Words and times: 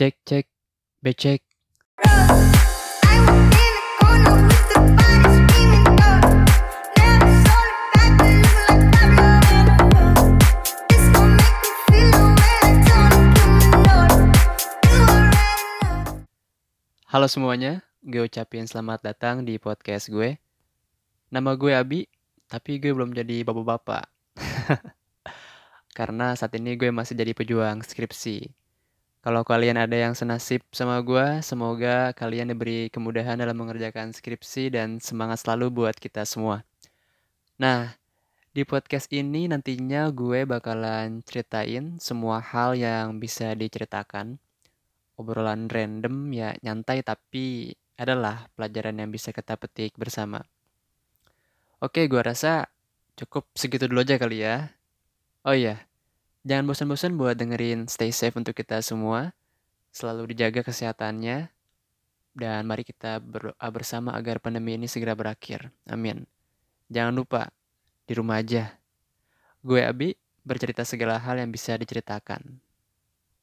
Cek 0.00 0.16
cek 0.24 0.48
becek. 1.04 1.44
Halo 17.04 17.28
semuanya, 17.28 17.84
gue 18.00 18.24
ucapin 18.24 18.64
selamat 18.64 19.04
datang 19.04 19.44
di 19.44 19.60
podcast 19.60 20.08
gue. 20.08 20.40
Nama 21.28 21.52
gue 21.60 21.76
Abi, 21.76 22.08
tapi 22.48 22.80
gue 22.80 22.96
belum 22.96 23.12
jadi 23.12 23.44
bapak-bapak. 23.44 24.08
Karena 25.92 26.32
saat 26.40 26.56
ini 26.56 26.80
gue 26.80 26.88
masih 26.88 27.12
jadi 27.20 27.36
pejuang 27.36 27.84
skripsi. 27.84 28.59
Kalau 29.20 29.44
kalian 29.44 29.76
ada 29.76 29.92
yang 29.92 30.16
senasib 30.16 30.64
sama 30.72 30.96
gue, 31.04 31.44
semoga 31.44 32.16
kalian 32.16 32.56
diberi 32.56 32.88
kemudahan 32.88 33.36
dalam 33.36 33.52
mengerjakan 33.52 34.16
skripsi 34.16 34.72
dan 34.72 34.96
semangat 34.96 35.44
selalu 35.44 35.68
buat 35.68 35.92
kita 35.92 36.24
semua. 36.24 36.64
Nah, 37.60 37.92
di 38.56 38.64
podcast 38.64 39.12
ini 39.12 39.44
nantinya 39.44 40.08
gue 40.08 40.48
bakalan 40.48 41.20
ceritain 41.20 42.00
semua 42.00 42.40
hal 42.40 42.72
yang 42.72 43.20
bisa 43.20 43.52
diceritakan. 43.52 44.40
Obrolan 45.20 45.68
random 45.68 46.32
ya 46.32 46.56
nyantai 46.64 47.04
tapi 47.04 47.76
adalah 48.00 48.48
pelajaran 48.56 49.04
yang 49.04 49.12
bisa 49.12 49.36
kita 49.36 49.60
petik 49.60 50.00
bersama. 50.00 50.40
Oke, 51.84 52.08
gue 52.08 52.24
rasa 52.24 52.72
cukup 53.20 53.44
segitu 53.52 53.84
dulu 53.84 54.00
aja 54.00 54.16
kali 54.16 54.48
ya. 54.48 54.72
Oh 55.44 55.52
iya, 55.52 55.84
jangan 56.46 56.64
bosan-bosan 56.68 57.16
buat 57.16 57.36
dengerin 57.36 57.88
Stay 57.90 58.10
Safe 58.14 58.34
untuk 58.36 58.56
kita 58.56 58.80
semua. 58.80 59.32
Selalu 59.90 60.34
dijaga 60.34 60.62
kesehatannya. 60.62 61.50
Dan 62.30 62.62
mari 62.62 62.86
kita 62.86 63.18
berdoa 63.18 63.68
bersama 63.74 64.14
agar 64.14 64.38
pandemi 64.38 64.78
ini 64.78 64.86
segera 64.86 65.18
berakhir. 65.18 65.74
Amin. 65.90 66.24
Jangan 66.86 67.14
lupa, 67.14 67.50
di 68.06 68.12
rumah 68.14 68.38
aja. 68.38 68.78
Gue 69.60 69.82
Abi, 69.82 70.14
bercerita 70.46 70.86
segala 70.86 71.18
hal 71.18 71.42
yang 71.42 71.50
bisa 71.50 71.74
diceritakan. 71.74 72.62